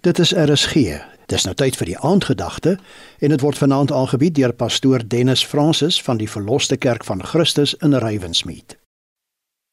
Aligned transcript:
Dit 0.00 0.18
is 0.18 0.32
RSG. 0.32 0.96
Dis 1.28 1.44
nou 1.44 1.52
tyd 1.54 1.76
vir 1.76 1.90
die 1.90 1.98
aandgedagte 2.00 2.78
en 3.20 3.32
dit 3.34 3.42
word 3.44 3.58
vanaand 3.60 3.90
aangebied 3.92 4.32
deur 4.38 4.54
pastoor 4.56 5.02
Dennis 5.04 5.42
Francis 5.44 5.98
van 6.00 6.16
die 6.16 6.28
Verloste 6.28 6.78
Kerk 6.80 7.04
van 7.04 7.20
Christus 7.20 7.74
in 7.84 7.92
Rywensmeet. 7.92 8.78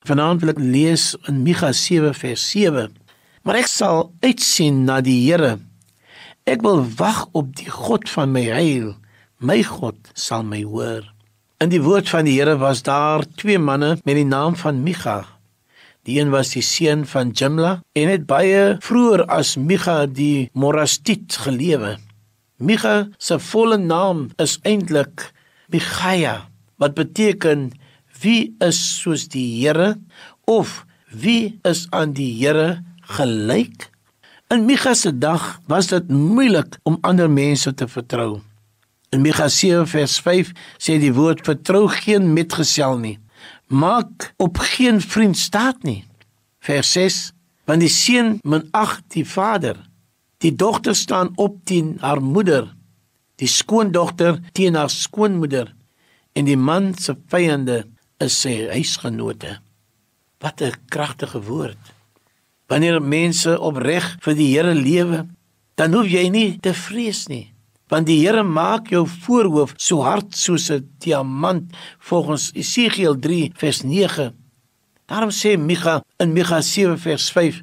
Vanaand 0.04 0.44
wil 0.44 0.52
ek 0.52 0.60
lees 0.60 1.14
in 1.32 1.40
Micha 1.46 1.72
7 1.72 2.12
vers 2.12 2.44
7. 2.52 2.92
Maar 3.48 3.62
ek 3.62 3.72
sal 3.72 4.10
uitsien 4.20 4.84
na 4.84 5.00
die 5.00 5.16
Here. 5.30 5.62
Ek 6.44 6.60
wil 6.68 6.84
wag 7.00 7.24
op 7.32 7.56
die 7.56 7.72
God 7.72 8.12
van 8.12 8.36
my 8.36 8.44
heil. 8.52 8.98
My 9.40 9.62
God 9.64 10.12
sal 10.12 10.44
my 10.44 10.60
hoor. 10.68 11.08
In 11.64 11.72
die 11.72 11.82
woord 11.88 12.12
van 12.12 12.28
die 12.28 12.36
Here 12.36 12.60
was 12.60 12.84
daar 12.84 13.24
twee 13.40 13.64
manne 13.64 13.96
met 14.04 14.20
die 14.20 14.28
naam 14.28 14.60
van 14.60 14.84
Micha 14.84 15.22
Die 16.08 16.22
een 16.22 16.30
was 16.32 16.54
die 16.56 16.64
seun 16.64 17.04
van 17.06 17.34
Jimla 17.36 17.82
en 18.00 18.08
het 18.08 18.24
baie 18.30 18.78
vroeër 18.84 19.26
as 19.28 19.58
Micha 19.60 20.06
die 20.08 20.48
Morastiet 20.56 21.36
gelewe. 21.44 21.98
Micha 22.64 23.10
se 23.20 23.36
volle 23.50 23.76
naam 23.78 24.30
is 24.40 24.56
eintlik 24.64 25.26
Michaia 25.68 26.48
wat 26.80 26.96
beteken 26.96 27.74
wie 28.22 28.56
is 28.64 28.80
soos 29.02 29.28
die 29.34 29.50
Here 29.60 29.98
of 30.48 30.86
wie 31.12 31.60
is 31.68 31.86
aan 31.92 32.16
die 32.16 32.32
Here 32.40 32.80
gelyk? 33.20 33.90
In 34.48 34.64
Micha 34.64 34.96
se 34.96 35.12
dag 35.12 35.58
was 35.68 35.92
dit 35.92 36.08
moeilik 36.08 36.80
om 36.88 37.02
ander 37.04 37.28
mense 37.28 37.74
te 37.76 37.88
vertrou. 37.88 38.40
In 39.12 39.28
Micha 39.28 39.52
7 39.52 39.84
vers 39.92 40.20
5 40.24 40.56
sê 40.80 41.02
die 41.04 41.12
woord 41.12 41.44
vertrou 41.44 41.90
geen 41.92 42.32
metgesel 42.32 42.96
nie 43.04 43.18
maak 43.68 44.34
op 44.38 44.58
geen 44.58 45.02
vriend 45.02 45.38
staat 45.38 45.84
nie. 45.84 46.06
Vers 46.60 46.92
6: 46.92 47.32
Want 47.66 47.84
die 47.84 47.92
seun 47.92 48.40
minag 48.44 49.02
die 49.08 49.26
vader. 49.28 49.80
Die 50.38 50.56
dogter 50.56 50.96
staan 50.96 51.32
op 51.36 51.66
teen 51.66 51.98
haar 52.00 52.22
moeder. 52.22 52.76
Die 53.36 53.48
skoondogter 53.48 54.40
teen 54.52 54.76
haar 54.76 54.90
skoonmoeder 54.90 55.74
en 56.34 56.46
die 56.46 56.58
man 56.58 56.94
se 56.94 57.16
vyande 57.28 57.88
is 58.22 58.42
sy 58.42 58.68
huisgenote. 58.70 59.58
Wat 60.40 60.62
'n 60.62 60.74
kragtige 60.90 61.42
woord. 61.42 61.94
Wanneer 62.68 63.02
mense 63.02 63.60
opreg 63.60 64.18
vir 64.20 64.36
die 64.36 64.54
Here 64.54 64.76
lewe, 64.76 65.28
dan 65.76 65.94
hoef 65.94 66.08
jy 66.08 66.30
nie 66.30 66.58
te 66.60 66.74
vrees 66.74 67.28
nie 67.28 67.57
want 67.92 68.08
die 68.08 68.20
Here 68.22 68.44
maak 68.44 68.92
jou 68.92 69.06
voorhoof 69.08 69.74
so 69.78 70.04
hard 70.04 70.36
soos 70.36 70.70
'n 70.72 70.88
diamant 71.00 71.72
volgens 72.00 72.52
Esegiel 72.54 73.16
3 73.20 73.52
vers 73.56 73.84
9. 73.84 74.34
Daarom 75.06 75.32
sê 75.32 75.58
Micha 75.58 76.04
in 76.20 76.34
Micha 76.34 76.62
7 76.62 77.00
vers 77.00 77.32
5: 77.32 77.62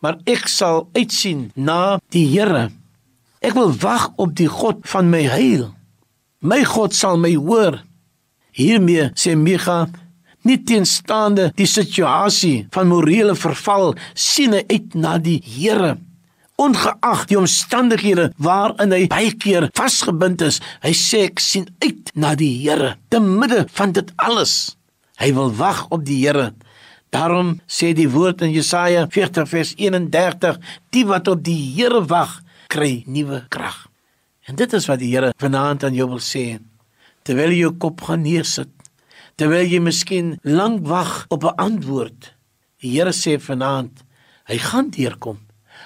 "Maar 0.00 0.18
ek 0.24 0.48
sal 0.48 0.88
uitsien 0.92 1.50
na 1.54 1.98
die 2.10 2.26
Here. 2.26 2.70
Ek 3.40 3.54
wil 3.54 3.72
wag 3.72 4.12
op 4.16 4.34
die 4.36 4.48
God 4.48 4.78
van 4.82 5.10
my 5.10 5.22
heil. 5.22 5.74
My 6.40 6.64
God 6.64 6.94
sal 6.94 7.18
my 7.18 7.34
hoor." 7.34 7.82
Hiermee 8.52 9.10
sê 9.14 9.36
Micha 9.36 9.88
Nie 10.42 10.58
teenstaande 10.66 11.52
die 11.54 11.66
situasie 11.66 12.66
van 12.74 12.88
morele 12.90 13.34
verval 13.38 13.94
sien 14.14 14.52
hy 14.52 14.64
uit 14.66 14.94
na 14.98 15.18
die 15.22 15.38
Here 15.38 15.96
ongeag 16.60 17.24
die 17.30 17.38
omstandighede 17.38 18.30
waarin 18.36 18.92
hy 18.92 19.06
baie 19.10 19.32
keer 19.36 19.68
vasgebind 19.76 20.42
is. 20.44 20.60
Hy 20.84 20.92
sê 20.96 21.26
ek 21.30 21.42
sien 21.42 21.68
uit 21.84 22.12
na 22.14 22.34
die 22.38 22.52
Here 22.62 22.96
te 23.10 23.20
midde 23.20 23.66
van 23.76 23.92
dit 23.96 24.12
alles. 24.16 24.76
Hy 25.20 25.32
wil 25.36 25.52
wag 25.56 25.86
op 25.94 26.04
die 26.06 26.20
Here. 26.24 26.52
Daarom 27.12 27.58
sê 27.68 27.92
die 27.96 28.08
woord 28.08 28.42
in 28.46 28.54
Jesaja 28.54 29.06
40 29.10 29.48
vers 29.48 29.74
31: 29.76 30.58
Die 30.90 31.04
wat 31.08 31.28
op 31.28 31.42
die 31.44 31.60
Here 31.76 32.04
wag, 32.08 32.40
kry 32.72 33.02
nuwe 33.06 33.44
krag. 33.52 33.88
En 34.48 34.56
dit 34.56 34.72
is 34.72 34.88
wat 34.88 35.02
die 35.02 35.12
Here 35.12 35.32
vanaand 35.38 35.84
aan 35.84 35.96
jou 35.96 36.08
wil 36.14 36.22
sê. 36.24 36.58
Terwyl 37.22 37.52
jy 37.52 37.66
jou 37.66 37.74
kop 37.78 38.00
gaan 38.08 38.24
neersit, 38.24 38.72
terwyl 39.38 39.68
jy 39.68 39.78
miskien 39.84 40.38
lank 40.42 40.86
wag 40.88 41.26
op 41.30 41.44
'n 41.44 41.56
antwoord. 41.56 42.32
Die 42.80 42.96
Here 42.96 43.12
sê 43.12 43.38
vanaand, 43.38 44.02
hy 44.48 44.58
gaan 44.58 44.90
deurkom. 44.90 45.38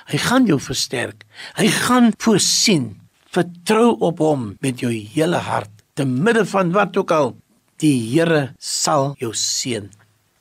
Hy 0.07 0.21
gaan 0.23 0.47
jou 0.47 0.59
versterk. 0.63 1.25
Hy 1.59 1.67
gaan 1.83 2.13
voorsien. 2.23 2.95
Vertrou 3.35 3.97
op 4.07 4.23
hom 4.23 4.53
met 4.63 4.81
jou 4.81 4.93
hele 4.93 5.41
hart. 5.43 5.73
Te 5.99 6.07
midde 6.07 6.45
van 6.47 6.71
wat 6.77 6.97
ook 6.97 7.11
al, 7.11 7.35
die 7.83 7.97
Here 8.13 8.53
sal 8.59 9.15
jou 9.21 9.33
seën. 9.35 9.89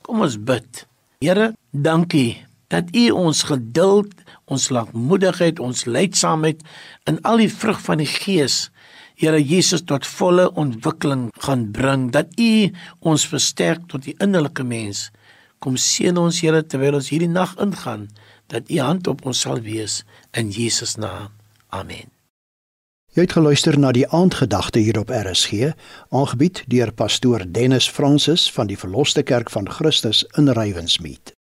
Kom 0.06 0.22
ons 0.22 0.38
bid. 0.38 0.86
Here, 1.24 1.54
dankie 1.72 2.46
dat 2.70 2.92
U 2.98 3.10
ons 3.16 3.44
geduld, 3.48 4.14
ons 4.52 4.70
lankmoedigheid, 4.74 5.60
ons 5.60 5.86
lydsaamheid 5.86 6.62
in 7.10 7.20
al 7.26 7.42
die 7.44 7.52
vrug 7.52 7.82
van 7.82 8.02
die 8.04 8.10
Gees 8.10 8.66
Here 9.16 9.40
Jesus 9.40 9.86
tot 9.88 10.04
volle 10.04 10.50
ontwikkeling 10.60 11.30
gaan 11.40 11.70
bring 11.72 12.10
dat 12.12 12.34
U 12.36 12.68
ons 13.00 13.24
versterk 13.32 13.86
tot 13.88 14.04
die 14.04 14.16
innerlike 14.20 14.66
mens. 14.68 15.08
Kom 15.64 15.78
seën 15.80 16.18
ons 16.20 16.42
Here 16.44 16.60
terwyl 16.68 16.98
ons 17.00 17.08
hierdie 17.14 17.32
nag 17.32 17.54
ingaan 17.64 18.10
dat 18.48 18.70
u 18.70 18.80
hand 18.80 19.08
op 19.08 19.26
ons 19.26 19.40
sal 19.40 19.60
wees 19.60 20.04
in 20.32 20.50
Jesus 20.50 20.96
naam. 20.96 21.30
Amen. 21.70 22.12
Jy 23.16 23.24
het 23.24 23.36
geluister 23.38 23.78
na 23.80 23.94
die 23.96 24.08
aandgedagte 24.12 24.80
hier 24.80 25.00
op 25.00 25.10
RSG, 25.10 25.72
aangebied 26.10 26.64
deur 26.68 26.92
pastoor 26.92 27.46
Dennis 27.48 27.88
Francis 27.90 28.52
van 28.52 28.68
die 28.68 28.78
Verloste 28.78 29.24
Kerk 29.24 29.50
van 29.50 29.70
Christus 29.72 30.26
in 30.36 30.52
Rywensmeet. 30.52 31.35